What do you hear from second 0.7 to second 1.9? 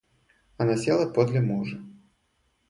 села подле мужа.